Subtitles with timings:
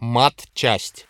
[0.00, 1.08] Мат-часть.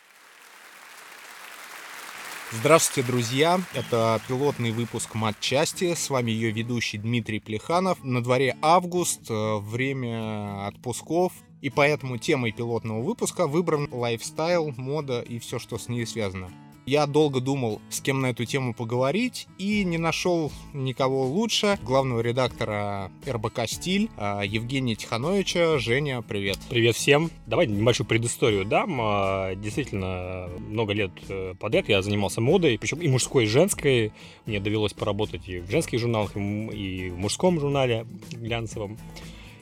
[2.50, 3.61] Здравствуйте, друзья!
[3.75, 5.95] Это пилотный выпуск Мат-части.
[5.95, 8.03] С вами ее ведущий Дмитрий Плеханов.
[8.03, 11.35] На дворе август, э, время отпусков.
[11.61, 16.50] И поэтому темой пилотного выпуска выбран лайфстайл, мода и все, что с ней связано.
[16.89, 22.21] Я долго думал, с кем на эту тему поговорить, и не нашел никого лучше главного
[22.21, 25.77] редактора РБК «Стиль» а, Евгения Тихановича.
[25.77, 26.57] Женя, привет.
[26.71, 27.30] Привет всем.
[27.46, 28.98] Давай небольшую предысторию дам.
[29.03, 34.12] А, действительно, много лет э, подряд я занимался модой, причем и мужской, и женской.
[34.47, 38.97] Мне довелось поработать и в женских журналах, и в мужском журнале глянцевом.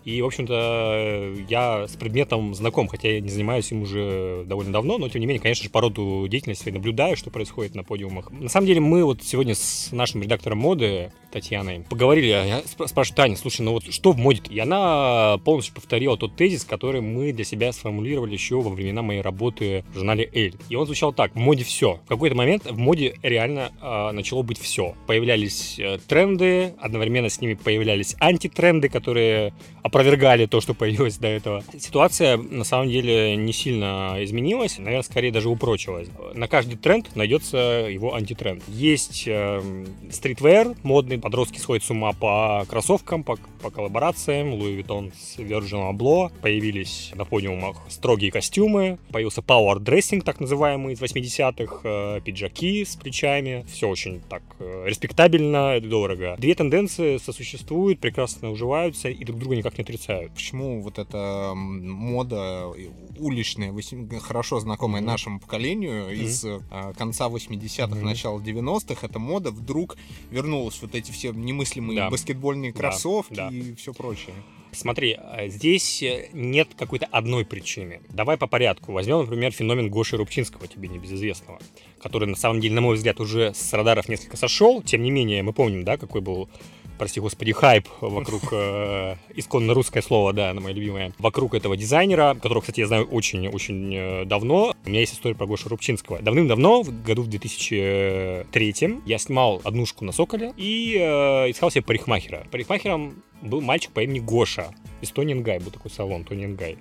[0.07, 4.99] И, в общем-то, я с предметом знаком, хотя я не занимаюсь им уже довольно давно,
[4.99, 8.31] но, тем не менее, конечно же, по роду деятельности наблюдаю, что происходит на подиумах.
[8.31, 12.31] На самом деле, мы вот сегодня с нашим редактором моды Татьяной поговорили.
[12.31, 14.41] А я спрашиваю, Таня, слушай, ну вот что в моде?
[14.49, 19.21] И она полностью повторила тот тезис, который мы для себя сформулировали еще во времена моей
[19.21, 20.55] работы в журнале «Эль».
[20.71, 21.35] И он звучал так.
[21.35, 22.01] В моде все.
[22.07, 24.95] В какой-то момент в моде реально э, начало быть все.
[25.07, 29.53] Появлялись э, тренды, одновременно с ними появлялись антитренды, которые
[29.83, 31.63] опровергали то, что появилось до этого.
[31.79, 36.09] Ситуация на самом деле не сильно изменилась, наверное, скорее даже упрочилась.
[36.33, 38.63] На каждый тренд найдется его антитренд.
[38.69, 44.55] Есть э, стритвер модный, подростки сходят с ума по кроссовкам, по, по коллаборациям.
[44.55, 46.31] Louis Vuitton с Virgin Abloh.
[46.41, 49.01] Появились на подиумах строгие костюмы.
[49.11, 51.81] Появился power dressing, так называемый, из 80-х.
[51.83, 53.67] Э, пиджаки с плечами.
[53.69, 56.37] Все очень так э, респектабельно, дорого.
[56.39, 60.33] Две тенденции сосуществуют, прекрасно уживаются и друг друга никак не отрицают.
[60.33, 62.71] Почему вот эта мода
[63.19, 63.75] уличная,
[64.21, 65.07] хорошо знакомая mm-hmm.
[65.07, 66.15] нашему поколению, mm-hmm.
[66.15, 68.05] из а, конца 80-х, mm-hmm.
[68.05, 69.97] начала 90-х, эта мода вдруг
[70.31, 70.81] вернулась.
[70.83, 72.11] Вот эти все немыслимые да.
[72.11, 73.57] баскетбольные кроссовки да, да.
[73.57, 74.35] и все прочее.
[74.73, 78.01] Смотри, а, здесь э, нет какой-то одной причины.
[78.11, 78.93] Давай по порядку.
[78.93, 81.61] Возьмем, например, феномен Гоши Рубчинского, тебе небезызвестного,
[82.03, 84.83] который, на самом деле, на мой взгляд, уже с радаров несколько сошел.
[84.83, 86.51] Тем не менее, мы помним, да, какой был
[86.99, 92.35] прости господи, хайп вокруг, э, исконно русское слово, да, на мое любимое, вокруг этого дизайнера,
[92.35, 94.75] которого, кстати, я знаю очень-очень э, давно.
[94.85, 96.21] У меня есть история про Гошу Рубчинского.
[96.21, 98.75] Давным-давно, в году в 2003
[99.07, 102.47] я снимал однушку на Соколе и э, искал себе парикмахера.
[102.51, 104.75] Парикмахером был мальчик по имени Гоша.
[105.01, 106.79] Из Тонингай был такой салон, Тонингай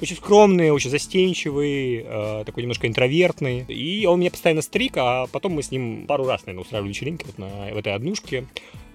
[0.00, 3.64] очень скромный, очень застенчивый, э, такой немножко интровертный.
[3.68, 7.26] И он меня постоянно стриг, а потом мы с ним пару раз, наверное, устраивали вечеринки
[7.26, 8.46] вот на, в этой однушке.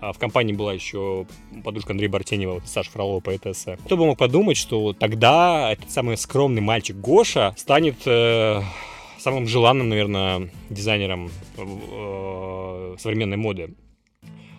[0.05, 1.25] А в компании была еще
[1.63, 3.77] подружка Андрея Бартенева, вот, Саша Фролова, поэтесса.
[3.85, 8.61] Кто бы мог подумать, что тогда этот самый скромный мальчик Гоша станет э,
[9.17, 13.73] самым желанным, наверное, дизайнером э, современной моды.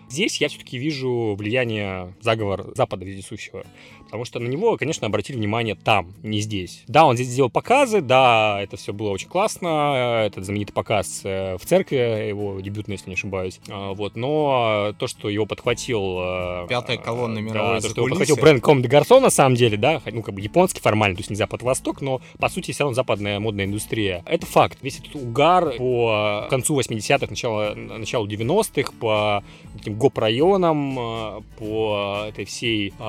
[0.09, 3.63] Здесь я все-таки вижу влияние заговор Запада вездесущего.
[4.07, 6.83] Потому что на него, конечно, обратили внимание там, не здесь.
[6.87, 10.23] Да, он здесь сделал показы, да, это все было очень классно.
[10.25, 11.97] Этот знаменитый показ э, в церкви,
[12.29, 13.59] его дебютный, если не ошибаюсь.
[13.69, 16.19] А, вот, но то, что его подхватил...
[16.21, 19.55] Э, Пятая колонна мировой да, то, что его подхватил бренд Ком де Гарсон, на самом
[19.55, 22.83] деле, да, ну, как бы японский формально, то есть не Запад-Восток, но, по сути, все
[22.83, 24.23] равно западная модная индустрия.
[24.25, 24.77] Это факт.
[24.81, 29.43] Весь этот угар по концу 80-х, начало, началу 90-х, по
[29.77, 33.03] этим гоп-районам, э, по этой всей э,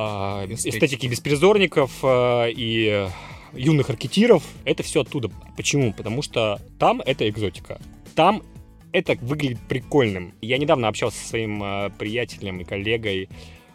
[0.50, 3.06] эстетике беспризорников э, и
[3.52, 5.30] юных аркетиров, это все оттуда.
[5.56, 5.92] Почему?
[5.92, 7.80] Потому что там это экзотика.
[8.14, 8.42] Там
[8.92, 10.34] это выглядит прикольным.
[10.40, 11.62] Я недавно общался со своим
[11.98, 13.28] приятелем и коллегой,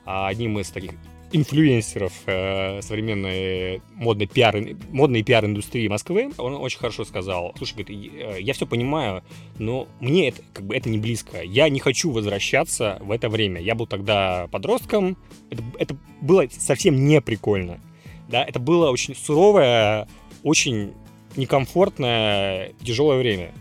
[0.05, 0.91] одним из таких
[1.33, 4.55] инфлюенсеров э, современной модной пиар,
[4.89, 9.23] модной пиар-индустрии Москвы, он очень хорошо сказал, слушай, говорит, э, я все понимаю,
[9.57, 11.41] но мне это, как бы, это не близко.
[11.41, 13.59] Я не хочу возвращаться в это время.
[13.59, 15.17] Я был тогда подростком,
[15.49, 17.79] это, это было совсем не прикольно.
[18.29, 20.07] Да, это было очень суровое,
[20.43, 20.93] очень
[21.35, 23.53] некомфортное, тяжелое время.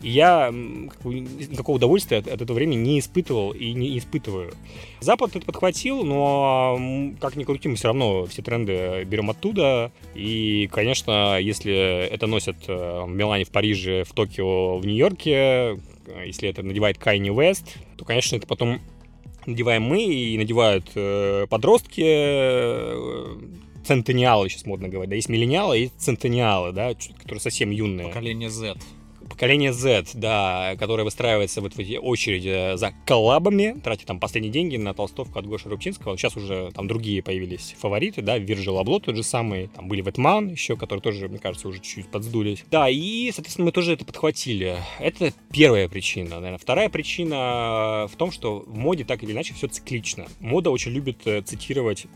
[0.00, 4.52] И я никакого удовольствия от, от этого времени не испытывал и не испытываю.
[5.00, 6.78] Запад это подхватил, но
[7.20, 9.90] как ни крути, мы все равно все тренды берем оттуда.
[10.14, 15.80] И, конечно, если это носят э, в Милане, в Париже, в Токио, в Нью-Йорке,
[16.24, 18.80] если это надевает Кайни Вест, то, конечно, это потом
[19.46, 23.36] надеваем мы и надевают э, подростки, э,
[23.84, 28.08] центениалы, сейчас модно говорить, да, есть миллениалы и центениалы, да, которые совсем юные.
[28.08, 28.76] Поколение Z
[29.28, 34.76] поколение Z, да, которое выстраивается вот в эти очереди за коллабами, тратит там последние деньги
[34.76, 36.16] на толстовку от Гоши Рубчинского.
[36.16, 40.48] Сейчас уже там другие появились фавориты, да, Virgil Abloh тот же самый, там были Ветман
[40.48, 42.64] еще, которые тоже, мне кажется, уже чуть-чуть подсдулись.
[42.70, 44.76] Да, и, соответственно, мы тоже это подхватили.
[44.98, 46.58] Это первая причина, наверное.
[46.58, 50.26] Вторая причина в том, что в моде так или иначе все циклично.
[50.40, 52.06] Мода очень любит э, цитировать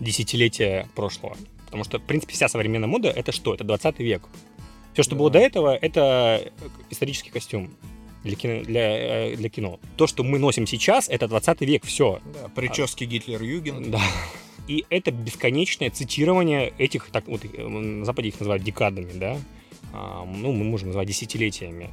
[0.00, 1.36] десятилетия прошлого.
[1.66, 3.54] Потому что, в принципе, вся современная мода— это что?
[3.54, 4.22] Это 20 век.
[4.96, 5.18] Все, что да.
[5.18, 6.50] было до этого, это
[6.88, 7.68] исторический костюм
[8.24, 9.78] для кино, для, э, для кино.
[9.98, 12.22] То, что мы носим сейчас, это 20 век, все.
[12.32, 13.90] Да, прически а, Гитлер-Юген.
[13.90, 14.00] Да.
[14.68, 19.36] И это бесконечное цитирование этих, так вот на Западе их называют декадами, да,
[19.92, 21.90] а, ну, мы можем называть десятилетиями.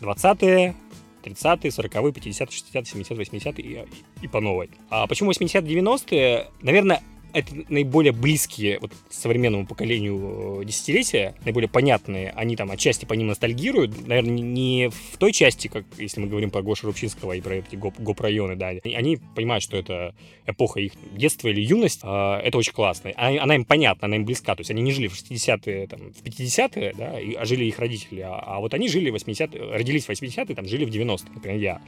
[0.00, 0.76] 20-е,
[1.24, 3.84] 30-е, 40-е, 50-е, 60-е, 70-е, 80-е и,
[4.22, 4.70] и по новой.
[4.90, 6.46] А почему 80-е, 90-е?
[6.62, 7.02] Наверное,
[7.34, 13.26] это наиболее близкие вот, современному поколению э, десятилетия, наиболее понятные, они там отчасти по ним
[13.26, 17.56] ностальгируют, наверное, не в той части, как если мы говорим про Гошу Рубчинского и про
[17.56, 20.14] эти гоп, гоп-районы, да, они понимают, что это
[20.46, 23.12] эпоха их детства или юность, а, это очень классно.
[23.16, 26.12] Она, она им понятна, она им близка, то есть они не жили в 60-е, там,
[26.12, 29.76] в 50-е, да, и, а жили их родители, а, а вот они жили в 80-е,
[29.76, 31.82] родились в 80-е, там, жили в 90-е, например, я.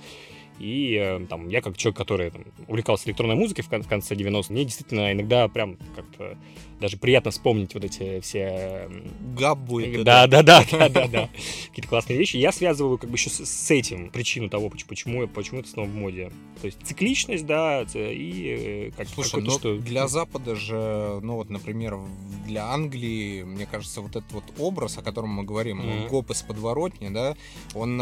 [0.59, 4.65] И э, там, я как человек, который там, увлекался электронной музыкой в, конце 90-х, мне
[4.65, 6.37] действительно иногда прям как-то
[6.81, 8.89] даже приятно вспомнить вот эти все...
[9.37, 11.31] Габбу да, да, да, да, да, да.
[11.69, 12.37] Какие-то классные вещи.
[12.37, 16.31] Я связываю как бы еще с, этим причину того, почему, почему это снова в моде.
[16.61, 19.77] То есть цикличность, да, и э, как Слушай, ну, что...
[19.77, 21.99] для Запада же, ну вот, например,
[22.47, 26.09] для Англии, мне кажется, вот этот вот образ, о котором мы говорим, mm-hmm.
[26.09, 27.37] гоп из подворотни, да,
[27.75, 27.99] он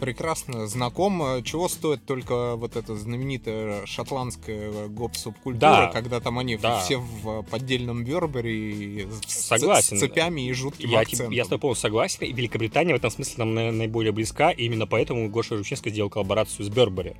[0.00, 5.90] прекрасно знаком, э, чего стоит только вот эта знаменитая шотландская гоп-субкультура, да.
[5.92, 6.80] когда там они да.
[6.80, 9.96] все в поддельном Бербере согласен.
[9.96, 11.30] с цепями и жутким я, акцентом.
[11.30, 12.24] Я с тобой полностью согласен.
[12.24, 16.66] И Великобритания в этом смысле нам наиболее близка, и именно поэтому Гоша Ручинский сделал коллаборацию
[16.66, 17.14] с Бербери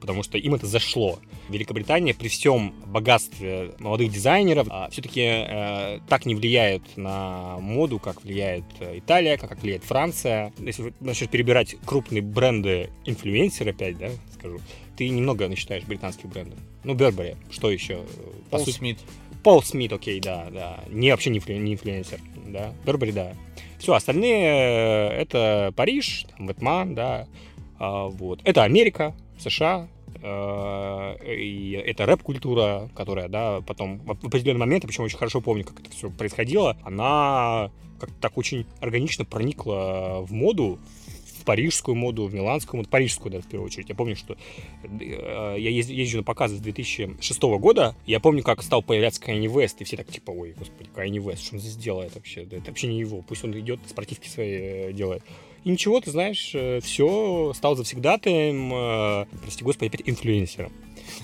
[0.00, 1.18] потому что им это зашло.
[1.48, 8.22] Великобритания при всем богатстве молодых дизайнеров а, все-таки э, так не влияет на моду, как
[8.22, 10.52] влияет э, Италия, как, как влияет Франция.
[10.58, 14.60] Если начнешь перебирать крупные бренды инфлюенсеры опять, да, скажу,
[14.96, 16.58] ты немного насчитаешь британских брендов.
[16.84, 18.04] Ну, Бербери, что еще?
[18.50, 18.98] Пол Смит.
[19.42, 20.80] Пол Смит, окей, да, да.
[20.88, 22.72] Не вообще не, не инфлюенсер, да.
[22.84, 23.32] Бербери, да.
[23.78, 27.26] Все, остальные э, это Париж, там, Вэтман, да.
[27.78, 28.40] А, вот.
[28.44, 29.88] Это Америка, США,
[30.22, 35.64] э, и это рэп-культура, которая, да, потом в определенный момент, я почему очень хорошо помню,
[35.64, 40.78] как это все происходило, она как-то так очень органично проникла в моду,
[41.48, 43.88] парижскую моду, в миланскую моду, парижскую, да, в первую очередь.
[43.88, 44.36] Я помню, что
[44.82, 49.76] э, я езжу на показы с 2006 года, я помню, как стал появляться Kanye West,
[49.78, 52.44] и все так, типа, ой, господи, Kanye West, что он здесь делает вообще?
[52.44, 55.22] Да, это вообще не его, пусть он идет, спортивки свои э, делает.
[55.64, 60.72] И ничего, ты знаешь, э, все, стал завсегдатаем, э, прости господи, опять инфлюенсером.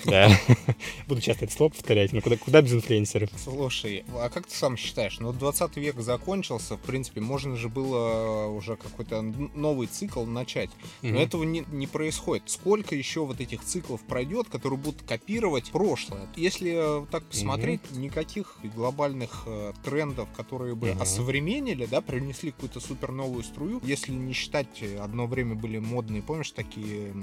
[0.05, 0.31] Да.
[1.09, 3.31] Буду часто это слово повторять, но куда, куда без инфлюенсеров?
[3.37, 5.19] Слушай, а как ты сам считаешь?
[5.21, 10.71] Ну, 20 век закончился, в принципе, можно же было уже какой-то новый цикл начать.
[11.03, 12.45] Но этого не, не происходит.
[12.47, 16.29] Сколько еще вот этих циклов пройдет, которые будут копировать прошлое?
[16.37, 23.13] Если э, так посмотреть, никаких глобальных э, трендов, которые бы осовременили, да, принесли какую-то супер
[23.13, 27.15] новую струю, если не считать, э, одно время были модные, помнишь, такие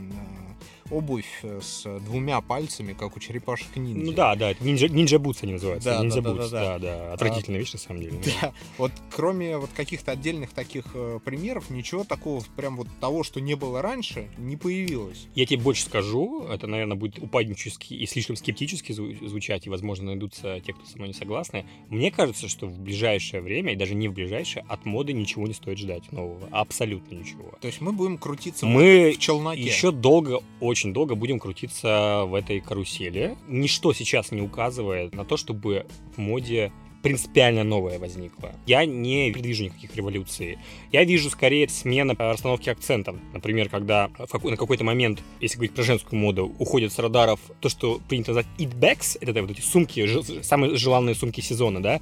[0.91, 4.05] обувь с двумя пальцами, как у черепашек ниндзя.
[4.05, 5.89] Ну да, да, нинджа, нинджа бутс они называются.
[5.89, 6.79] Да, нинджа да, бутс, да, да, да.
[6.79, 7.13] да.
[7.13, 8.19] Отвратительная а, вещь на самом деле.
[8.41, 13.39] Да, вот кроме вот каких-то отдельных таких э, примеров, ничего такого, прям вот того, что
[13.39, 15.27] не было раньше, не появилось.
[15.35, 20.59] Я тебе больше скажу, это, наверное, будет упаднически и слишком скептически звучать, и, возможно, найдутся
[20.59, 21.65] те, кто со мной не согласны.
[21.89, 25.53] Мне кажется, что в ближайшее время, и даже не в ближайшее, от моды ничего не
[25.53, 26.47] стоит ждать нового.
[26.51, 27.53] Абсолютно ничего.
[27.62, 29.62] То есть мы будем крутиться мы в челноке.
[29.62, 33.38] еще долго, очень долго будем крутиться в этой карусели.
[33.47, 35.85] Ничто сейчас не указывает на то, чтобы
[36.15, 36.71] в моде
[37.01, 38.53] принципиально новое возникло.
[38.65, 40.57] Я не предвижу никаких революций.
[40.91, 43.15] Я вижу скорее смена расстановки акцентов.
[43.33, 48.00] Например, когда на какой-то момент, если говорить про женскую моду, уходят с радаров то, что
[48.07, 52.01] принято называть eat bags, это вот эти сумки, самые желанные сумки сезона, да,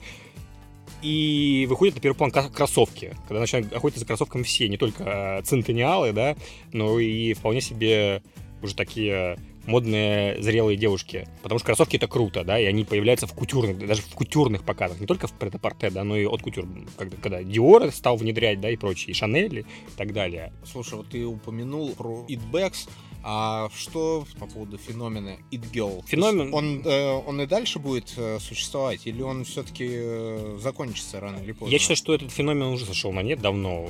[1.02, 6.12] и выходят на первый план кроссовки, когда начинают охотиться за кроссовками все, не только центениалы,
[6.12, 6.36] да,
[6.74, 8.22] но и вполне себе
[8.62, 11.28] уже такие модные зрелые девушки.
[11.42, 15.00] Потому что кроссовки это круто, да, и они появляются в кутюрных, даже в кутюрных показах,
[15.00, 18.70] не только в претапорте, да, но и от кутюр, когда, когда Dior стал внедрять, да,
[18.70, 19.66] и прочие, и Шанель и
[19.98, 20.52] так далее.
[20.66, 22.90] Слушай, вот ты упомянул про Eatbags,
[23.24, 26.04] а что по поводу феномена It Girl?
[26.08, 26.54] Феномен...
[26.54, 31.52] Он, э, он и дальше будет э, существовать, или он все-таки э, закончится рано или
[31.52, 31.74] поздно?
[31.74, 33.90] Я считаю, что этот феномен уже сошел на нет давно,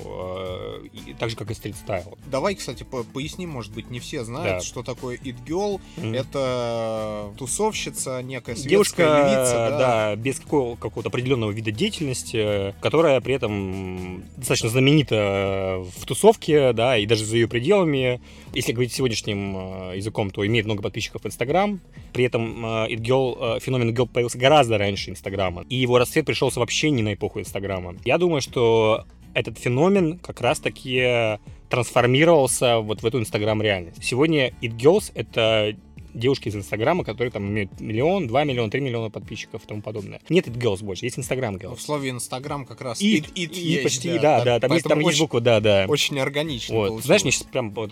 [1.19, 2.17] так же, как и Style.
[2.27, 4.61] Давай, кстати, по поясним, может быть, не все знают, да.
[4.61, 5.79] что такое It Girl.
[5.97, 6.17] Mm-hmm.
[6.17, 9.53] Это тусовщица, некая светская Девушка, львица.
[9.53, 16.73] Да, да без какого- какого-то определенного вида деятельности, которая при этом достаточно знаменита в тусовке,
[16.73, 18.21] да, и даже за ее пределами.
[18.53, 21.79] Если говорить сегодня сегодняшним э, языком, то имеет много подписчиков в Инстаграм.
[22.13, 25.65] При этом э, It э, феномен Girl появился гораздо раньше Инстаграма.
[25.69, 27.95] И его расцвет пришелся вообще не на эпоху Инстаграма.
[28.05, 34.03] Я думаю, что этот феномен как раз-таки трансформировался вот в эту Инстаграм-реальность.
[34.03, 35.75] Сегодня It Girls— это
[36.13, 40.21] девушки из Инстаграма, которые там имеют миллион, два миллиона, три миллиона подписчиков и тому подобное.
[40.29, 41.75] Нет It Girls больше, есть Инстаграм Girls.
[41.75, 44.73] В слове Инстаграм как раз и, it, it, и есть, почти, да, да, да там,
[44.73, 45.85] есть, там есть буква, да, да.
[45.87, 47.03] Очень органично вот.
[47.03, 47.91] Знаешь, мне сейчас прям вот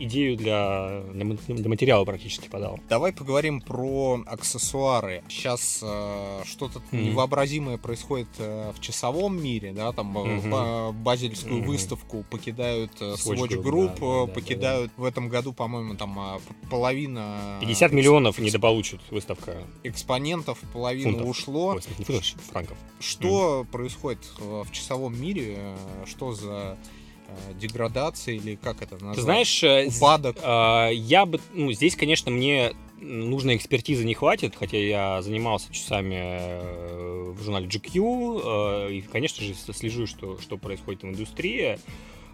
[0.00, 2.78] идею для, для, материала практически подал.
[2.88, 5.22] Давай поговорим про аксессуары.
[5.28, 7.02] Сейчас э, что-то mm-hmm.
[7.02, 10.92] невообразимое происходит э, в часовом мире, да, там mm-hmm.
[10.92, 11.66] базельскую mm-hmm.
[11.66, 15.02] выставку покидают э, Swatch, Group, да, да, покидают да, да.
[15.02, 16.40] в этом году, по-моему, там а,
[16.70, 17.58] половина...
[17.60, 18.46] 50 миллионов эксп...
[18.46, 19.62] недополучит выставка.
[19.82, 21.28] Экспонентов половина фунтов.
[21.28, 21.68] ушло.
[21.68, 22.78] Ой, не фунтов, франков.
[23.00, 23.70] Что mm-hmm.
[23.70, 25.58] происходит в часовом мире?
[26.06, 26.76] Что за Э,
[27.54, 29.16] деградации или как это назвать?
[29.16, 30.36] Ты знаешь, э, упадок.
[30.42, 37.32] Э, я бы, ну, здесь, конечно, мне нужной экспертизы не хватит, хотя я занимался часами
[37.32, 41.78] в журнале GQ, и, конечно же, слежу, что, что происходит в индустрии.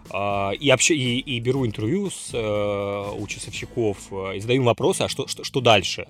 [0.09, 5.45] И, вообще, и, и беру интервью с, у часовщиков и задаю вопросы, а что, что,
[5.45, 6.07] что дальше?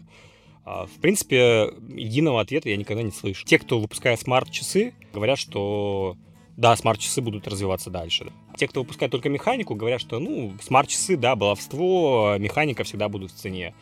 [0.66, 3.46] В принципе, единого ответа я никогда не слышу.
[3.46, 6.18] Те, кто выпускает смарт-часы, говорят, что
[6.58, 8.34] да, смарт-часы будут развиваться дальше.
[8.58, 13.36] Те, кто выпускает только механику, говорят, что, ну, смарт-часы, да, баловство, механика всегда будут в
[13.36, 13.74] цене.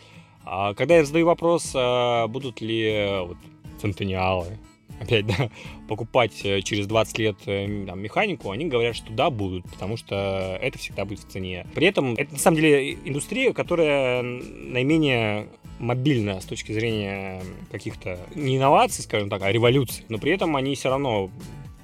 [0.43, 3.37] А когда я задаю вопрос, а будут ли вот,
[3.81, 4.57] центениалы,
[4.99, 5.49] опять, да,
[5.87, 10.57] покупать э, через 20 лет э, там, механику, они говорят, что да, будут, потому что
[10.61, 11.65] это всегда будет в цене.
[11.73, 15.47] При этом это на самом деле индустрия, которая наименее
[15.79, 17.41] мобильна с точки зрения
[17.71, 21.29] каких-то не инноваций, скажем так, а революций, но при этом они все равно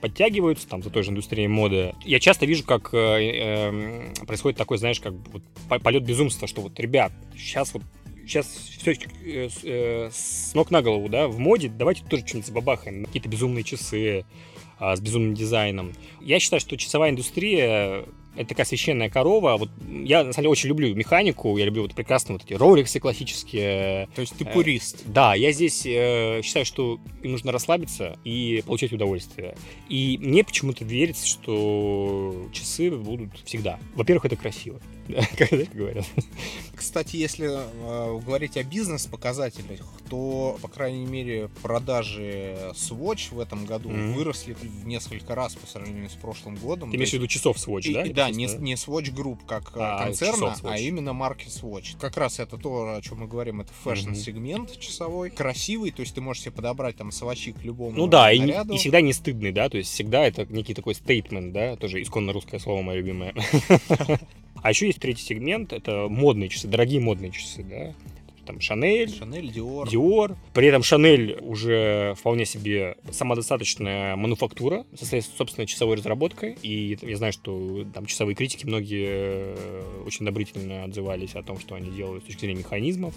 [0.02, 1.94] подтягиваются там за той же индустрией моды.
[2.04, 5.44] Я часто вижу, как э, э, происходит такой, знаешь, как вот
[5.82, 7.84] полет безумства, что вот, ребят, сейчас вот
[8.26, 8.94] сейчас все
[9.26, 13.06] э, э, с ног на голову, да, в моде, давайте тоже что-нибудь забабахаем.
[13.06, 14.26] Какие-то безумные часы
[14.80, 15.94] э, с безумным дизайном.
[16.22, 19.58] Я считаю, что часовая индустрия это такая священная корова.
[19.58, 23.00] Вот я, на самом деле, очень люблю механику, я люблю вот прекрасно вот эти роликсы
[23.00, 24.08] классические.
[24.16, 25.02] То есть ты пурист.
[25.02, 29.56] Э, да, я здесь э, считаю, что им нужно расслабиться и получать удовольствие.
[29.90, 33.80] И мне почему-то верится, что часы будут всегда.
[33.96, 34.80] Во-первых, это красиво.
[35.38, 36.06] как говорят.
[36.76, 43.90] Кстати, если э, говорить о бизнес-показателях, то, по крайней мере, продажи Swatch в этом году
[43.90, 44.14] mm-hmm.
[44.14, 46.92] выросли в несколько раз по сравнению с прошлым годом.
[46.92, 48.21] Ты имеешь в виду часов Swatch, и, да?
[48.22, 51.98] Да, не, не Swatch Group как э, а, концерна, а именно марки Swatch.
[52.00, 54.80] Как раз это то, о чем мы говорим, это fashion-сегмент mm-hmm.
[54.80, 55.30] часовой.
[55.30, 58.78] Красивый, то есть ты можешь себе подобрать там свачи к любому Ну да, и, и
[58.78, 62.60] всегда не стыдный, да, то есть всегда это некий такой statement, да, тоже исконно русское
[62.60, 63.34] слово мое любимое.
[64.64, 67.96] А еще есть третий сегмент, это модные часы, дорогие модные часы, да,
[68.46, 69.90] там Шанель, Шанель, Диор.
[69.90, 70.36] Диор.
[70.54, 76.58] При этом Шанель уже вполне себе самодостаточная мануфактура со своей собственной часовой разработкой.
[76.62, 81.76] И я знаю, что там часовые критики многие э, очень одобрительно отзывались о том, что
[81.76, 83.14] они делают с точки зрения механизмов.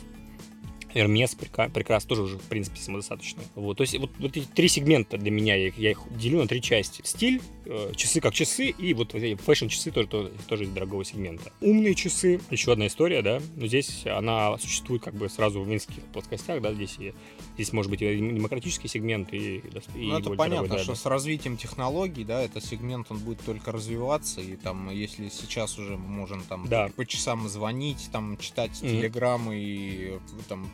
[0.95, 3.45] Hermes прекрасно тоже уже, в принципе, самодостаточный.
[3.57, 6.41] Вот, то есть вот, вот эти три сегмента для меня, я их, я их делю
[6.41, 7.03] на три части.
[7.05, 7.41] Стиль,
[7.97, 11.53] часы как часы, и вот эти фэшн-часы тоже, тоже, тоже из дорогого сегмента.
[11.61, 16.03] Умные часы, еще одна история, да, но здесь она существует как бы сразу в минских
[16.13, 17.15] плоскостях, да, здесь и
[17.55, 19.63] Здесь может быть и демократический сегмент, и, и
[19.95, 20.99] Ну, это понятно, дорогой, что да.
[20.99, 25.97] с развитием технологий, да, этот сегмент, он будет только развиваться, и там, если сейчас уже
[25.97, 26.91] мы можем там да.
[26.97, 28.91] по часам звонить, там, читать mm-hmm.
[28.91, 30.19] телеграммы и
[30.49, 30.69] там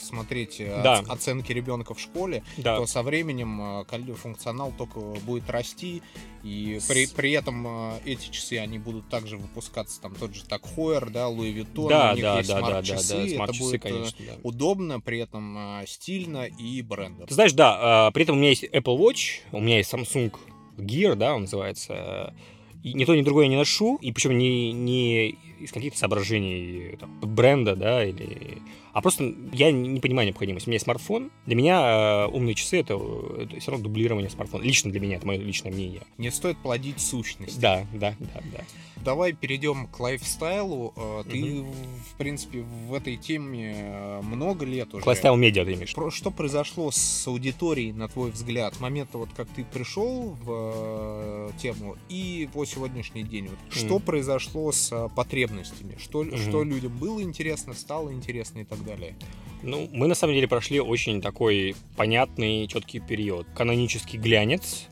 [0.00, 1.00] смотреть э, да.
[1.08, 2.76] оценки ребенка в школе, да.
[2.76, 6.00] то со временем э, функционал только будет расти,
[6.42, 10.62] и при, при этом э, эти часы, они будут также выпускаться, там тот же TAG
[10.74, 13.44] Heuer, да, Louis Vuitton, да, у них да, есть да, смарт-часы, да, да, да.
[13.44, 14.32] это будет конечно, да.
[14.42, 17.26] удобно, при этом стиль стильно и брендово.
[17.26, 20.32] Ты знаешь, да, а, при этом у меня есть Apple Watch, у меня есть Samsung
[20.76, 22.34] Gear, да, он называется.
[22.82, 26.96] И ни то, ни другое я не ношу, и причем не, не из каких-то соображений
[26.98, 28.58] там, бренда, да, или...
[28.92, 30.68] А просто я не понимаю необходимости.
[30.68, 31.30] У меня есть смартфон.
[31.46, 32.94] Для меня э, умные часы это,
[33.38, 34.62] это все равно дублирование смартфона.
[34.62, 36.02] Лично для меня, это мое личное мнение.
[36.18, 37.60] Не стоит плодить сущность.
[37.60, 38.64] Да, да, да, да.
[39.04, 40.92] Давай перейдем к лайфстайлу.
[40.96, 41.72] Э, ты, угу.
[42.12, 45.06] в принципе, в этой теме э, много лет уже.
[45.06, 45.94] Лайфстайл медиа ты имеешь?
[46.14, 51.96] Что произошло с аудиторией, на твой взгляд, с момента, вот как ты пришел в тему
[52.08, 53.48] и по сегодняшний день?
[53.48, 53.86] Вот, mm.
[53.86, 55.08] Что произошло с
[55.50, 55.96] потребностями?
[55.98, 59.14] Что, mm что людям было интересно, стало интересно и так далее?
[59.62, 63.46] Ну, мы на самом деле прошли очень такой понятный, четкий период.
[63.54, 64.86] Канонический глянец,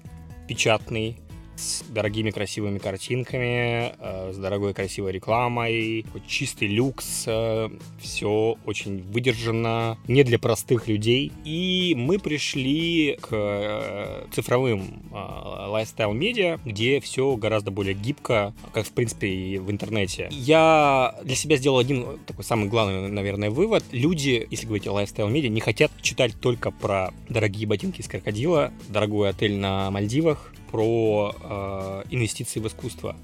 [0.46, 1.16] печатный,
[1.58, 7.68] с дорогими красивыми картинками, э, с дорогой красивой рекламой, чистый люкс, э,
[8.00, 11.32] все очень выдержано, не для простых людей.
[11.44, 19.28] И мы пришли к э, цифровым лайфстайл-медиа, где все гораздо более гибко, как в принципе
[19.28, 20.28] и в интернете.
[20.30, 23.84] Я для себя сделал один такой самый главный, наверное, вывод.
[23.90, 29.30] Люди, если говорить о лайфстайл-медиа, не хотят читать только про дорогие ботинки из крокодила, дорогой
[29.30, 33.16] отель на Мальдивах, про э, инвестиции в искусство.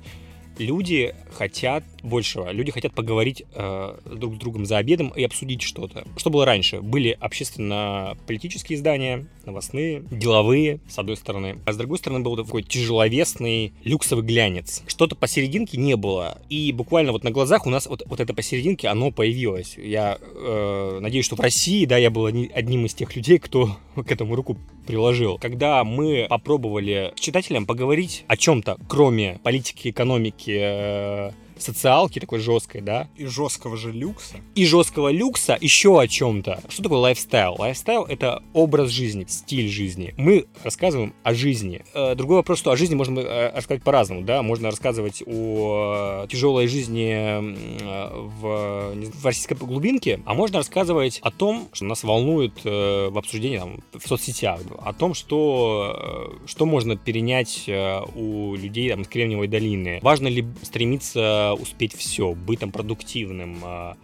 [0.59, 2.53] Люди хотят большего.
[2.53, 6.05] Люди хотят поговорить э, друг с другом за обедом и обсудить что-то.
[6.17, 6.81] Что было раньше?
[6.81, 11.59] Были общественно-политические издания, новостные, деловые, с одной стороны.
[11.65, 14.83] А с другой стороны был такой тяжеловесный люксовый глянец.
[14.87, 16.39] Что-то посерединке не было.
[16.49, 19.77] И буквально вот на глазах у нас вот, вот это посерединке, оно появилось.
[19.77, 24.11] Я э, надеюсь, что в России, да, я был одним из тех людей, кто к
[24.11, 24.57] этому руку
[24.87, 25.39] приложил.
[25.39, 32.81] Когда мы попробовали с читателем поговорить о чем-то, кроме политики, экономики, э, социалки такой жесткой,
[32.81, 33.09] да.
[33.17, 34.37] И жесткого же люкса.
[34.55, 36.61] И жесткого люкса еще о чем-то.
[36.69, 37.57] Что такое лайфстайл?
[37.59, 40.15] Лайфстайл— это образ жизни, стиль жизни.
[40.17, 41.83] Мы рассказываем о жизни.
[41.95, 44.43] Э, другой вопрос, что о жизни можно э, рассказать по-разному, да.
[44.43, 47.55] Можно рассказывать о тяжелой жизни
[48.41, 53.59] в, в российской глубинке, а можно рассказывать о том, что нас волнует э, в обсуждении
[53.59, 57.69] там, в соцсетях, о том, что, что можно перенять
[58.15, 59.99] у людей там, из Кремниевой долины.
[60.03, 63.97] Важно ли стремиться успеть все, быть там продуктивным, а,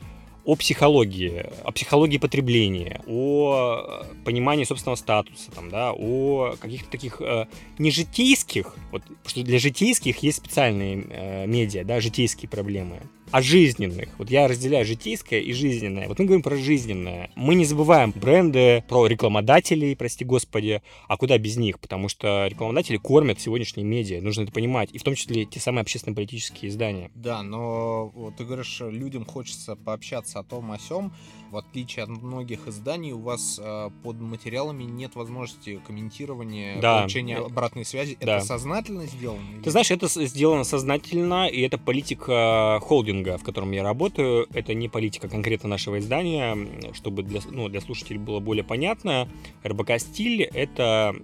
[0.50, 7.46] о психологии, о психологии потребления, о понимании собственного статуса, там, да, о каких-то таких э,
[7.78, 14.08] не житейских, вот, что для житейских есть специальные э, медиа, да, житейские проблемы о жизненных.
[14.18, 16.08] Вот я разделяю житейское и жизненное.
[16.08, 17.30] Вот мы говорим про жизненное.
[17.36, 21.78] Мы не забываем бренды, про рекламодателей, прости господи, а куда без них?
[21.78, 24.90] Потому что рекламодатели кормят сегодняшние медиа, нужно это понимать.
[24.92, 27.10] И в том числе те самые общественно-политические издания.
[27.14, 31.12] Да, но вот ты говоришь, людям хочется пообщаться о том, о сем.
[31.50, 37.00] В отличие от многих изданий, у вас э, под материалами нет возможности комментирования, да.
[37.00, 38.16] получения обратной связи.
[38.20, 38.36] Да.
[38.36, 39.62] Это сознательно сделано?
[39.64, 44.74] Ты знаешь, это сделано сознательно, и это политика холдинга холдинга, в котором я работаю, это
[44.74, 46.56] не политика конкретно нашего издания,
[46.92, 49.28] чтобы для, ну, для слушателей было более понятно.
[49.64, 51.14] РБК «Стиль»— это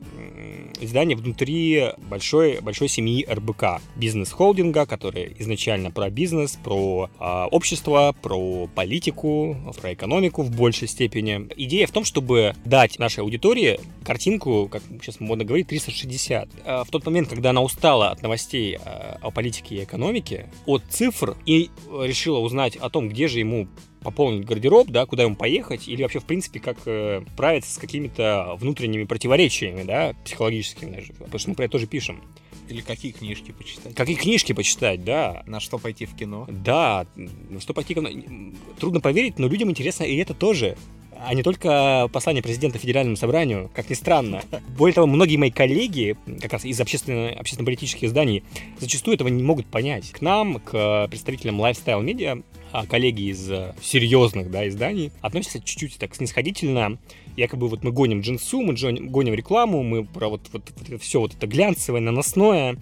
[0.81, 8.67] издание внутри большой, большой семьи РБК, бизнес-холдинга, который изначально про бизнес, про э, общество, про
[8.75, 8.96] политику,
[9.81, 11.49] про экономику в большей степени.
[11.57, 16.49] Идея в том, чтобы дать нашей аудитории картинку, как сейчас модно говорить, 360.
[16.65, 20.83] А в тот момент, когда она устала от новостей а, о политике и экономике, от
[20.89, 23.69] цифр и решила узнать о том, где же ему
[24.07, 28.57] пополнить гардероб, да, куда ему поехать, или вообще, в принципе, как э, справиться с какими-то
[28.61, 32.23] внутренними противоречиями, да, психологическими даже, потому что мы про это тоже пишем.
[32.69, 33.95] Или какие книжки почитать?
[33.95, 35.43] Какие книжки почитать, да.
[35.47, 36.47] На что пойти в кино?
[36.49, 38.55] Да, на что пойти в кино.
[38.79, 40.77] Трудно поверить, но людям интересно и это тоже
[41.25, 44.43] а не только послание президента Федеральному собранию, как ни странно.
[44.77, 48.45] Более того, многие мои коллеги, как раз из общественно- общественно-политических изданий,
[48.79, 50.11] зачастую этого не могут понять.
[50.11, 53.51] К нам, к представителям Lifestyle Media, а коллеги из
[53.81, 56.99] серьезных да, изданий относятся чуть-чуть так снисходительно.
[57.37, 61.35] Якобы вот мы гоним джинсу, мы гоним рекламу, мы про вот, вот, вот все вот
[61.35, 62.77] это глянцевое, наносное,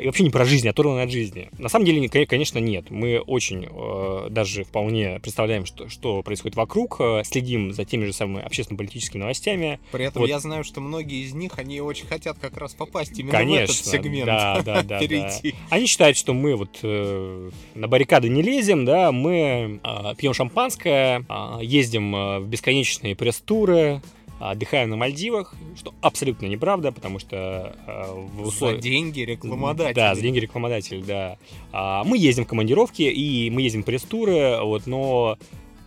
[0.00, 1.48] и вообще не про жизнь, а оторванный от жизни.
[1.58, 2.90] На самом деле, конечно, нет.
[2.90, 8.12] Мы очень э, даже вполне представляем, что, что происходит вокруг, э, следим за теми же
[8.12, 9.80] самыми общественно-политическими новостями.
[9.92, 10.28] При этом вот.
[10.28, 13.78] я знаю, что многие из них, они очень хотят как раз попасть именно конечно, в
[13.78, 14.26] этот сегмент.
[14.32, 15.52] Да, да, да, перейти.
[15.52, 15.58] Да.
[15.70, 19.80] Они считают, что мы вот э, на баррикады не лезем, да, мы
[20.16, 24.02] пьем шампанское, э, ездим в бесконечные пресс-туры,
[24.50, 28.72] отдыхаем на Мальдивах, что абсолютно неправда, потому что э, в услов...
[28.72, 29.94] За деньги рекламодатель.
[29.94, 31.38] Да, за деньги рекламодатель, да.
[31.72, 35.38] А, мы ездим в командировки, и мы ездим в пресс-туры, вот, но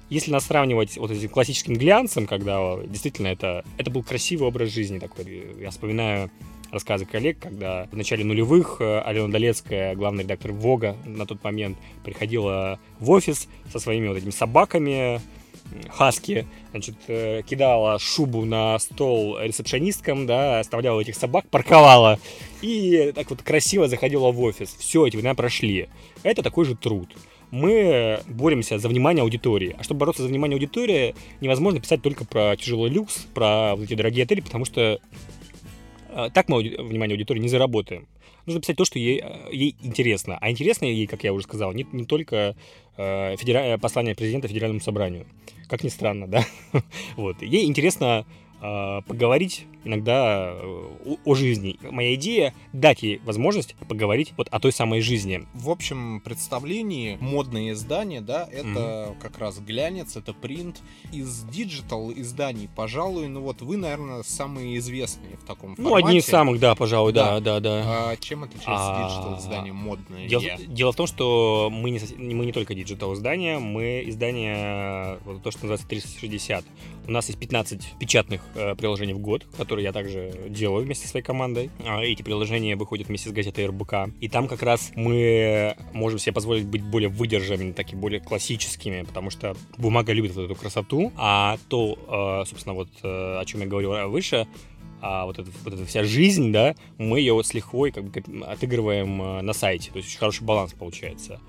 [0.10, 5.00] если нас сравнивать вот этим классическим глянцем, когда действительно это, это был красивый образ жизни
[5.00, 6.30] такой, я вспоминаю
[6.72, 11.78] рассказы коллег, когда в начале нулевых э, Алена Долецкая, главный редактор Вога на тот момент,
[12.04, 15.22] приходила в офис со своими вот этими собаками,
[15.90, 22.20] Хаски, значит, э, кидала шубу на стол ресепшонисткам, да, оставляла этих собак, парковала
[22.62, 24.76] и так вот красиво заходила в офис.
[24.78, 25.90] Все, эти времена прошли.
[26.24, 27.10] Это такой же труд.
[27.52, 29.76] Мы боремся за внимание аудитории.
[29.78, 33.94] А чтобы бороться за внимание аудитории, невозможно писать только про тяжелый люкс, про вот эти
[33.94, 35.00] дорогие отели, потому что
[36.10, 38.08] э, так мы внимание аудитории не заработаем
[38.46, 40.38] нужно писать то, что ей, э, ей интересно.
[40.40, 42.56] А интересно ей, как я уже сказал, не, не только
[42.98, 43.78] э, федера...
[43.78, 45.26] послание президента Федеральному собранию.
[45.68, 46.46] Как ни странно, да?
[47.16, 47.42] вот.
[47.42, 48.45] Ей интересно э,
[49.08, 51.78] поговорить иногда э, о, жизни.
[51.90, 55.46] Моя идея дать ей возможность поговорить вот о той самой жизни.
[55.54, 59.20] В общем представлении модные издания, да, это mm-hmm.
[59.22, 60.82] как раз глянец, это принт.
[61.14, 65.82] Из digital изданий, пожалуй, ну вот вы, наверное, самые известные в таком формате.
[65.82, 67.84] Ну, одни из самых, да, пожалуй, да, да, да.
[67.84, 68.10] да.
[68.10, 70.28] А чем отличается а, digital издание модное?
[70.28, 75.44] Дело, дело в том, что мы не, мы не только digital издания, мы издание, вот
[75.44, 76.66] то, что называется 360.
[77.08, 81.12] У нас есть 15 печатных э, приложений в год, которые я также делаю вместе со
[81.12, 81.70] своей командой.
[81.86, 84.10] А, эти приложения выходят вместе с газетой РБК.
[84.22, 89.30] И там как раз мы можем себе позволить быть более выдержанными, такие более классическими, потому
[89.30, 93.68] что бумага любит вот эту красоту, а то, э, собственно, вот э, о чем я
[93.68, 94.48] говорил выше,
[95.02, 99.22] а вот, эта, вот эта вся жизнь, да, мы ее с лихвой как бы отыгрываем
[99.22, 99.92] э, на сайте.
[99.92, 101.40] То есть очень хороший баланс получается.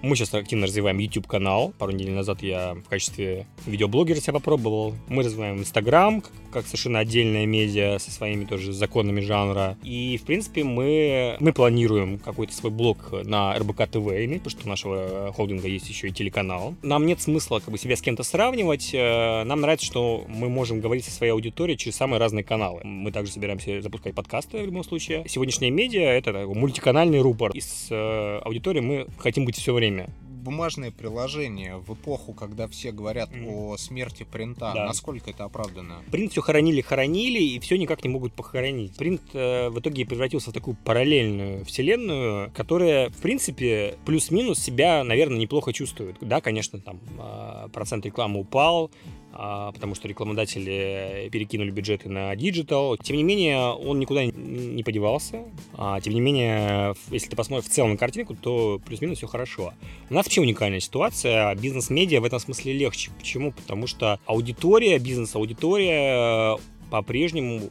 [0.00, 1.74] Мы сейчас активно развиваем YouTube-канал.
[1.76, 4.94] Пару недель назад я в качестве видеоблогера себя попробовал.
[5.08, 9.76] Мы развиваем Instagram, как совершенно отдельная медиа со своими тоже законами жанра.
[9.82, 14.04] И, в принципе, мы, мы планируем какой-то свой блог на РБК ТВ
[14.38, 16.76] потому что у нашего холдинга есть еще и телеканал.
[16.82, 18.90] Нам нет смысла как бы себя с кем-то сравнивать.
[18.94, 22.82] Э, нам нравится, что мы можем говорить со своей аудиторией через самые разные каналы.
[22.84, 25.24] Мы также собираемся запускать подкасты в любом случае.
[25.28, 27.50] Сегодняшняя медиа— это мультиканальный рупор.
[27.52, 30.10] И с э, аудиторией мы хотим быть все время время.
[30.44, 33.50] Бумажные приложения в эпоху, когда все говорят mm.
[33.50, 34.86] о смерти принта, да.
[34.86, 35.96] насколько это оправдано?
[36.10, 38.96] Принт все хоронили, хоронили, и все никак не могут похоронить.
[38.96, 45.38] Принт э, в итоге превратился в такую параллельную вселенную, которая, в принципе, плюс-минус себя, наверное,
[45.38, 46.16] неплохо чувствует.
[46.20, 48.90] Да, конечно, там э, процент рекламы упал,
[49.32, 52.96] потому что рекламодатели перекинули бюджеты на digital.
[52.96, 55.44] Тем не менее, он никуда не подевался.
[55.74, 59.74] А, тем не менее, если ты посмотришь в целом на картинку, то плюс-минус все хорошо.
[60.10, 61.54] У нас вообще уникальная ситуация.
[61.54, 63.10] Бизнес-медиа в этом смысле легче.
[63.18, 63.52] Почему?
[63.52, 66.58] Потому что аудитория, бизнес-аудитория
[66.90, 67.70] по-прежнему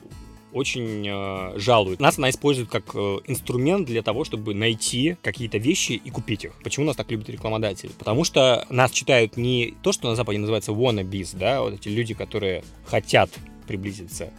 [0.58, 2.00] очень э, жалуют.
[2.00, 6.54] Нас она использует как э, инструмент для того, чтобы найти какие-то вещи и купить их.
[6.63, 7.91] Почему нас так любят рекламодатели?
[7.98, 12.13] Потому что нас читают не то, что на Западе называется wannabes, да, вот эти люди,
[12.13, 13.30] которые хотят
[13.67, 14.32] приблизиться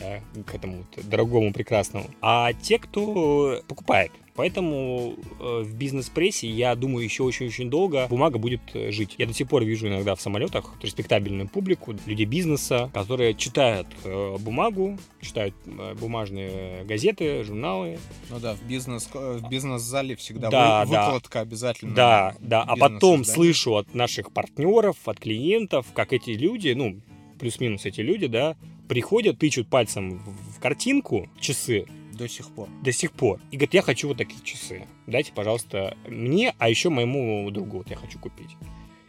[0.00, 4.12] да, к этому дорогому, прекрасному, а те, кто покупает.
[4.38, 9.16] Поэтому э, в бизнес-прессе, я думаю, еще очень-очень долго бумага будет э, жить.
[9.18, 14.36] Я до сих пор вижу иногда в самолетах респектабельную публику, людей бизнеса, которые читают э,
[14.38, 15.56] бумагу, читают
[16.00, 17.98] бумажные газеты, журналы.
[18.30, 21.40] Ну да, в бизнес в бизнес-зале всегда да, вы, выкладка да.
[21.40, 21.94] обязательно.
[21.96, 22.62] Да, да.
[22.62, 27.00] А потом слышу от наших партнеров, от клиентов, как эти люди, ну
[27.40, 28.56] плюс-минус эти люди, да,
[28.88, 30.22] приходят, тычут пальцем
[30.56, 31.86] в картинку, часы,
[32.18, 32.68] до сих пор.
[32.82, 33.40] До сих пор.
[33.50, 34.86] И говорит, я хочу вот такие часы.
[35.06, 38.56] Дайте, пожалуйста, мне, а еще моему другу вот я хочу купить.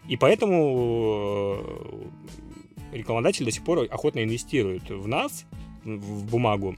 [0.08, 1.60] И поэтому
[2.94, 5.46] э, рекламодатель до сих пор охотно инвестирует в нас,
[5.84, 6.76] в бумагу.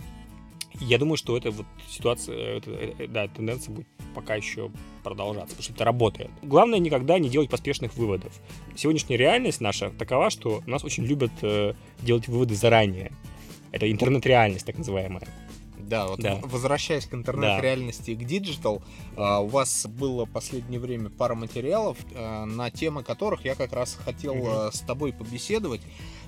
[0.80, 4.72] Я думаю, что эта вот ситуация, это, э, да, тенденция будет пока еще
[5.04, 6.32] продолжаться, потому что это работает.
[6.41, 8.34] Главное никогда не делать поспешных выводов.
[8.76, 13.12] Сегодняшняя реальность наша такова, что нас очень любят э, делать выводы заранее.
[13.72, 15.28] Это интернет-реальность, так называемая.
[15.92, 16.40] Да, вот да.
[16.42, 18.82] возвращаясь к интернет-реальности и к digital,
[19.18, 24.36] у вас было последнее время пара материалов, а, на темы которых я как раз хотел
[24.36, 24.76] mm-hmm.
[24.76, 25.82] с тобой побеседовать.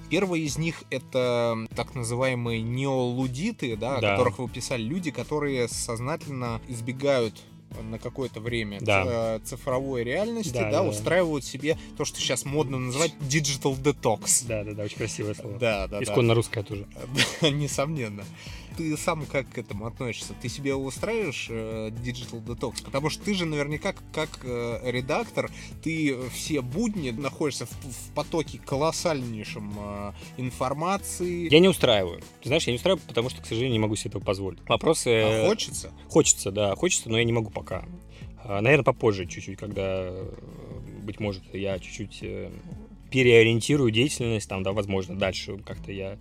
[0.09, 4.09] Первый из них это так называемые неолудиты, да, да.
[4.09, 7.41] о которых вы писали, люди, которые сознательно избегают
[7.81, 9.39] на какое-то время да.
[9.43, 14.45] цифровой реальности, да, да, да, устраивают себе то, что сейчас модно называть digital detox.
[14.47, 15.57] Да, да, да, очень красивое слово.
[15.57, 16.33] Да, да, Исконно да.
[16.35, 16.85] русское тоже.
[17.41, 18.23] Несомненно
[18.75, 20.33] ты сам как к этому относишься?
[20.41, 22.83] Ты себе устраиваешь э, Digital Detox?
[22.83, 28.59] Потому что ты же наверняка как э, редактор, ты все будни находишься в, в потоке
[28.59, 31.51] колоссальнейшем э, информации.
[31.51, 32.21] Я не устраиваю.
[32.41, 34.59] Ты знаешь, я не устраиваю, потому что, к сожалению, не могу себе этого позволить.
[34.67, 35.09] Вопросы...
[35.23, 35.91] А хочется?
[36.09, 37.85] Хочется, да, хочется, но я не могу пока.
[38.43, 40.11] А, наверное, попозже чуть-чуть, когда,
[41.03, 42.23] быть может, я чуть-чуть
[43.13, 46.17] переориентирую деятельность, там, да, возможно, дальше как-то я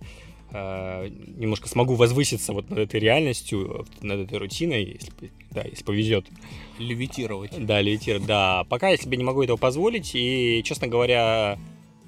[0.53, 5.11] немножко смогу возвыситься вот над этой реальностью, над этой рутиной, если,
[5.51, 6.27] да, если повезет.
[6.77, 7.65] Левитировать.
[7.65, 8.63] Да, левитировать, да.
[8.69, 11.57] Пока я себе не могу этого позволить, и, честно говоря,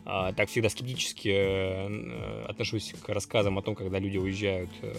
[0.05, 4.93] э, так всегда скептически э, отношусь к рассказам о том, когда люди уезжают э,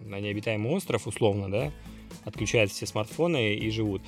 [0.00, 1.72] на необитаемый остров, условно, да,
[2.24, 4.02] отключают все смартфоны и живут.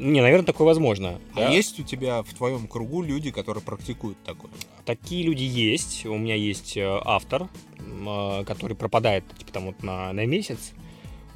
[0.00, 1.20] Не, наверное, такое возможно.
[1.34, 1.48] А да?
[1.50, 4.52] есть у тебя в твоем кругу люди, которые практикуют такое?
[4.86, 6.06] Такие люди есть.
[6.06, 7.48] У меня есть э, автор,
[8.06, 10.72] а, который пропадает типа там вот на, на месяц,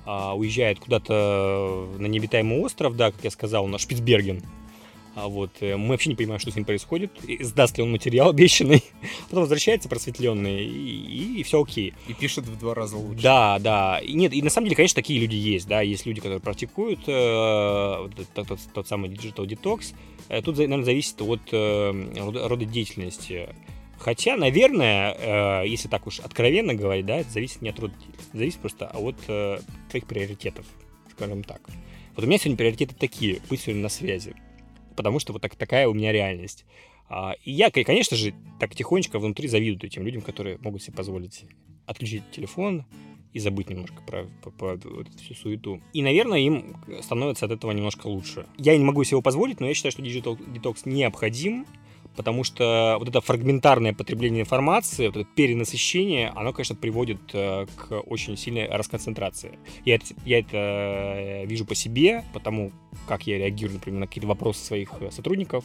[0.07, 4.43] уезжает куда-то на необитаемый остров, да, как я сказал, на Шпицберген.
[5.17, 8.31] А вот э, мы вообще не понимаем, что с ним происходит, сдаст ли он материал
[8.31, 8.85] обещанный,
[9.25, 11.95] потом возвращается просветленный, и, и все окей.
[12.07, 13.23] И пишет в два раза лучше.
[13.23, 13.99] Да, да.
[13.99, 17.01] И нет, и на самом деле, конечно, такие люди есть, да, есть люди, которые практикуют
[17.07, 19.95] э, тот, тот, тот самый digital detox.
[20.29, 23.49] Э, тут, наверное, зависит от э, рода, рода деятельности.
[23.99, 28.37] Хотя, наверное, э, если так уж откровенно говорить, да, это зависит не от рода деятельности,
[28.37, 29.59] зависит просто от э,
[29.91, 30.67] твоих приоритетов,
[31.11, 31.61] скажем так.
[32.15, 34.37] Вот у меня сегодня приоритеты такие, быть сегодня на связи
[35.01, 36.67] потому что вот так, такая у меня реальность.
[37.09, 41.45] А, и я, конечно же, так тихонечко внутри завидую тем людям, которые могут себе позволить
[41.87, 42.85] отключить телефон
[43.33, 45.81] и забыть немножко про, про, про эту всю суету.
[45.95, 48.45] И, наверное, им становится от этого немножко лучше.
[48.59, 51.65] Я не могу себе позволить, но я считаю, что Digital Detox необходим,
[52.21, 57.99] потому что вот это фрагментарное потребление информации, вот это перенасыщение, оно, конечно, приводит э, к
[57.99, 59.59] очень сильной расконцентрации.
[59.87, 62.73] Я это, я это э, вижу по себе, потому
[63.09, 65.65] как я реагирую, например, на какие-то вопросы своих э, сотрудников,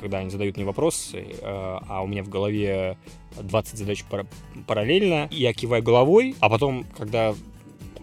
[0.00, 2.96] когда они задают мне вопросы, а у меня в голове
[3.38, 4.02] 20 задач
[4.66, 7.34] параллельно, я киваю головой, а потом, когда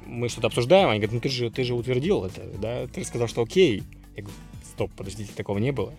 [0.05, 3.27] мы что-то обсуждаем, они говорят, ну ты же, ты же утвердил это, да, ты сказал,
[3.27, 3.81] что окей.
[4.15, 5.91] Я говорю, стоп, подождите, такого не было.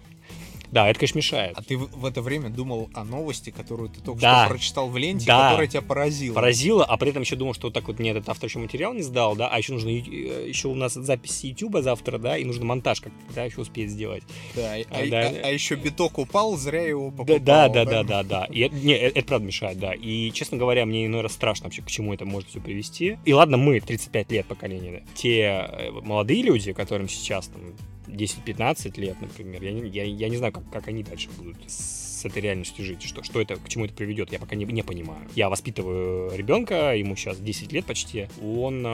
[0.72, 1.52] Да, это, конечно, мешает.
[1.56, 4.46] А ты в, это время думал о новости, которую ты только да.
[4.46, 5.50] что прочитал в ленте, да.
[5.50, 6.34] которая тебя поразила.
[6.34, 8.94] Поразила, а при этом еще думал, что вот так вот мне этот автор еще материал
[8.94, 12.44] не сдал, да, а еще нужно, э, еще у нас запись YouTube завтра, да, и
[12.44, 14.22] нужно монтаж как да, еще успеть сделать.
[14.56, 15.20] Да, а, а, да.
[15.20, 17.38] а, а еще биток упал, зря его покупал.
[17.40, 18.44] Да, да, да, да, да, да.
[18.46, 19.92] И, не, это, это правда мешает, да.
[19.92, 23.18] И, честно говоря, мне иной раз страшно вообще, к чему это может все привести.
[23.26, 25.12] И ладно, мы, 35 лет поколения, да.
[25.14, 27.74] те э, молодые люди, которым сейчас там
[28.12, 32.42] 10-15 лет, например, я, я, я не знаю, как, как они дальше будут с этой
[32.42, 35.20] реальностью жить, что, что это, к чему это приведет, я пока не, не понимаю.
[35.34, 38.90] Я воспитываю ребенка, ему сейчас 10 лет почти, он, э,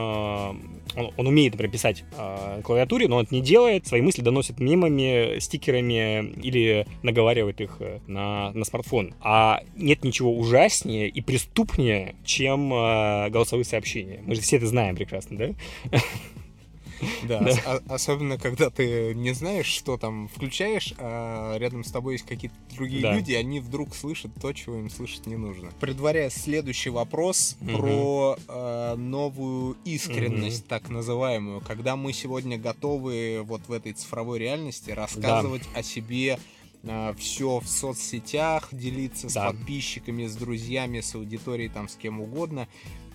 [0.95, 4.21] он, он умеет, например, писать э, на клавиатуре, но он это не делает, свои мысли
[4.21, 9.13] доносит мемами, стикерами или наговаривает их э, на, на смартфон.
[9.21, 14.21] А нет ничего ужаснее и преступнее, чем э, голосовые сообщения.
[14.25, 15.99] Мы же все это знаем прекрасно, да?
[17.23, 17.81] Да, да.
[17.87, 23.01] особенно когда ты не знаешь, что там включаешь, а рядом с тобой есть какие-то другие
[23.01, 23.13] да.
[23.13, 25.71] люди, они вдруг слышат то, чего им слышать не нужно.
[25.79, 27.77] Предваряя следующий вопрос угу.
[27.77, 30.69] про э, новую искренность, угу.
[30.69, 35.79] так называемую, когда мы сегодня готовы вот в этой цифровой реальности рассказывать да.
[35.79, 36.58] о себе а,
[37.17, 39.49] все в соцсетях, делиться да.
[39.49, 42.67] с подписчиками, с друзьями, с аудиторией, там, с кем угодно.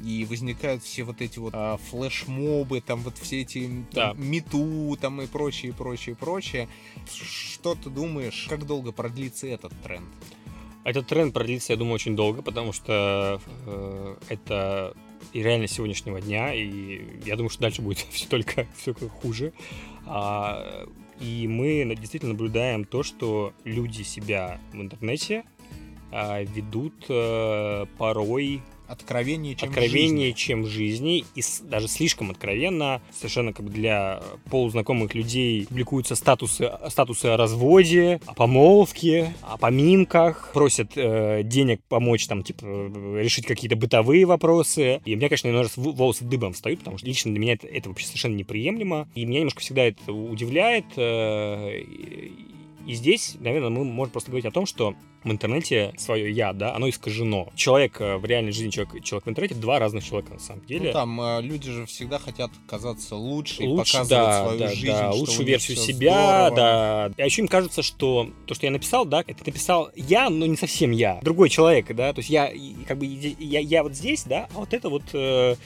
[0.05, 4.13] И возникают все вот эти вот а, флешмобы, там вот все эти да.
[4.17, 6.69] мету, там и прочее, прочее, прочее.
[7.11, 10.09] Что ты думаешь, как долго продлится этот тренд?
[10.85, 14.95] Этот тренд продлится, я думаю, очень долго, потому что э, это
[15.33, 19.55] и реальность сегодняшнего дня, и я думаю, что дальше будет все только, все хуже.
[20.07, 20.87] А,
[21.21, 25.45] и мы действительно наблюдаем то, что люди себя в интернете
[26.11, 28.63] а, ведут а, порой
[28.95, 30.39] откровеннее, чем откровеннее, жизни.
[30.39, 37.27] чем жизни, и даже слишком откровенно, совершенно как бы для полузнакомых людей публикуются статусы, статусы
[37.27, 44.25] о разводе, о помолвке, о поминках, просят э, денег помочь там, типа, решить какие-то бытовые
[44.25, 45.01] вопросы.
[45.05, 47.89] И у меня, конечно, раз волосы дыбом встают, потому что лично для меня это, это
[47.89, 49.09] вообще совершенно неприемлемо.
[49.15, 50.87] И меня немножко всегда это удивляет.
[50.97, 51.83] Э,
[52.87, 54.95] и здесь, наверное, мы можем просто говорить о том, что
[55.25, 57.49] в интернете свое я, да, оно искажено.
[57.55, 60.89] Человек э, в реальной жизни, человек, человек в интернете, два разных человека на самом деле.
[60.89, 64.87] Ну, там э, люди же всегда хотят казаться лучше, лучше показывать да, свою да, жизнь.
[64.87, 66.57] Да, лучшую версию себя, здорово.
[66.57, 67.13] да.
[67.17, 70.57] А еще им кажется, что то, что я написал, да, это написал я, но не
[70.57, 71.21] совсем я.
[71.23, 72.53] Другой человек, да, то есть я,
[72.87, 75.05] как бы, я, я вот здесь, да, а вот это вот...
[75.15, 75.57] Э,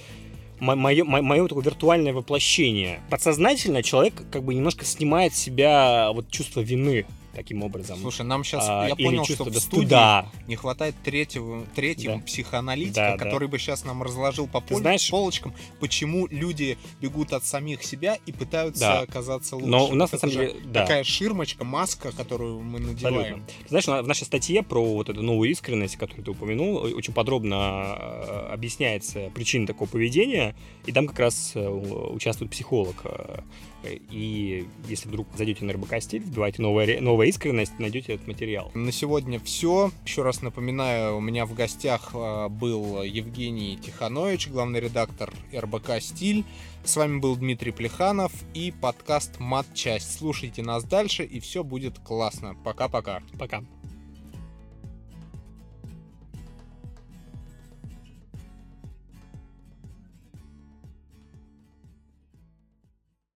[0.60, 3.00] мое, мое такое виртуальное воплощение.
[3.10, 7.06] Подсознательно человек как бы немножко снимает с себя вот чувство вины
[7.38, 8.00] таким образом.
[8.00, 10.26] Слушай, нам сейчас, а, я понял, что в студии студа.
[10.48, 12.22] не хватает третьего, третьего да.
[12.22, 13.52] психоаналитика, да, который да.
[13.52, 14.78] бы сейчас нам разложил по пол...
[14.78, 19.00] знаешь, полочкам, почему люди бегут от самих себя и пытаются да.
[19.02, 19.68] оказаться лучше.
[19.68, 20.82] Но у нас, на самом деле, да.
[20.82, 23.44] такая ширмочка, маска, которую мы надеваем.
[23.68, 28.48] Знаешь, в нашей статье про вот эту новую искренность, которую ты упомянул, очень подробно э,
[28.52, 33.42] объясняется причина такого поведения, и там как раз э, участвует психолог э,
[33.84, 38.70] и если вдруг зайдете на РБК стиль, вбивайте новая, новая искренность, найдете этот материал.
[38.74, 39.90] На сегодня все.
[40.04, 46.44] Еще раз напоминаю, у меня в гостях а, был Евгений Тиханович, главный редактор РБК «Стиль».
[46.84, 50.18] С вами был Дмитрий Плеханов и подкаст «Мат-часть».
[50.18, 52.56] Слушайте нас дальше, и все будет классно.
[52.64, 53.20] Пока-пока.
[53.38, 53.58] Пока.
[53.58, 53.60] -пока.
[53.60, 53.77] Пока.